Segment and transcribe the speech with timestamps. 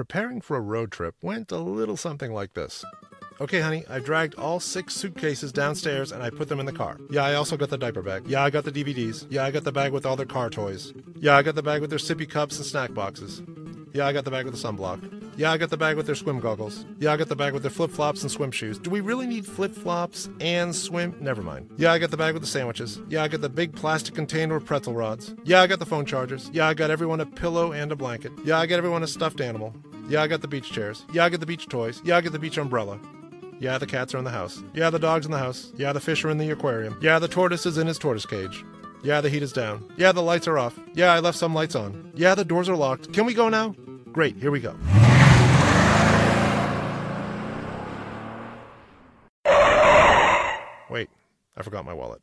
[0.00, 2.82] preparing for a road trip went a little something like this.
[3.38, 6.96] Okay, honey, I dragged all six suitcases downstairs and I put them in the car.
[7.10, 8.26] Yeah, I also got the diaper bag.
[8.26, 9.26] Yeah, I got the DVDs.
[9.28, 10.94] Yeah, I got the bag with all their car toys.
[11.16, 13.42] Yeah, I got the bag with their sippy cups and snack boxes.
[13.92, 15.20] Yeah, I got the bag with the sunblock.
[15.36, 16.84] Yeah, I got the bag with their swim goggles.
[16.98, 18.78] Yeah, I got the bag with their flip flops and swim shoes.
[18.78, 21.16] Do we really need flip flops and swim?
[21.20, 21.70] Never mind.
[21.76, 23.00] Yeah, I got the bag with the sandwiches.
[23.08, 25.34] Yeah, I got the big plastic container with pretzel rods.
[25.44, 26.50] Yeah, I got the phone chargers.
[26.52, 28.32] Yeah, I got everyone a pillow and a blanket.
[28.44, 29.74] Yeah, I got everyone a stuffed animal.
[30.10, 31.04] Yeah, I got the beach chairs.
[31.12, 32.02] Yeah, I got the beach toys.
[32.04, 32.98] Yeah, I got the beach umbrella.
[33.60, 34.60] Yeah, the cats are in the house.
[34.74, 35.70] Yeah, the dog's in the house.
[35.76, 36.98] Yeah, the fish are in the aquarium.
[37.00, 38.64] Yeah, the tortoise is in his tortoise cage.
[39.04, 39.88] Yeah, the heat is down.
[39.96, 40.76] Yeah, the lights are off.
[40.94, 42.10] Yeah, I left some lights on.
[42.16, 43.12] Yeah, the doors are locked.
[43.12, 43.76] Can we go now?
[44.10, 44.74] Great, here we go.
[50.90, 51.08] Wait,
[51.56, 52.20] I forgot my wallet.